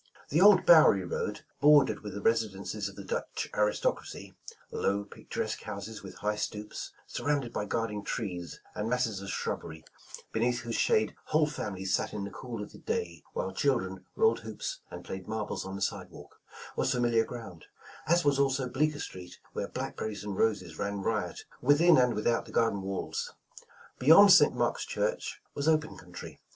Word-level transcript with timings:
The 0.29 0.41
old 0.41 0.65
Bowery 0.65 1.05
road, 1.05 1.41
bordered 1.59 2.01
with 2.01 2.15
the 2.15 2.23
residences 2.23 2.89
of 2.89 2.95
the 2.95 3.03
Dutch 3.03 3.47
aristocracy,— 3.53 4.33
low, 4.71 5.03
picturesque 5.03 5.61
houses 5.61 6.01
with 6.01 6.15
high 6.15 6.37
stoops, 6.37 6.91
surrounded 7.05 7.53
by 7.53 7.65
guarding 7.65 8.03
trees 8.03 8.59
and 8.73 8.89
masses 8.89 9.21
of 9.21 9.29
shrubbery, 9.29 9.85
beneath 10.31 10.61
whose 10.61 10.73
shade 10.73 11.13
whole 11.25 11.45
fami 11.45 11.81
lies 11.81 11.93
sat 11.93 12.13
in 12.13 12.23
the 12.23 12.31
cool 12.31 12.63
of 12.63 12.71
the 12.71 12.79
day, 12.79 13.21
while 13.33 13.53
children 13.53 14.03
rolled 14.15 14.39
hoops 14.39 14.79
and 14.89 15.05
played 15.05 15.27
marbles 15.27 15.65
on 15.67 15.75
the 15.75 15.83
sidewalk,— 15.83 16.41
was 16.75 16.91
famil 16.95 17.13
iar 17.13 17.23
ground; 17.27 17.67
as 18.07 18.25
was 18.25 18.39
also 18.39 18.67
Bleeeker 18.67 18.99
Street, 18.99 19.37
where 19.53 19.67
black 19.67 19.95
berries 19.97 20.23
and 20.23 20.35
roses 20.35 20.79
ran 20.79 21.01
riot 21.03 21.45
within 21.61 21.99
and 21.99 22.15
witliout 22.15 22.45
the 22.45 22.51
gar 22.51 22.71
den 22.71 22.81
walls. 22.81 23.35
^Beyond 23.99 24.31
St. 24.31 24.55
Mark's 24.55 24.83
church 24.83 25.43
was 25.53 25.67
open 25.67 25.95
country. 25.95 26.39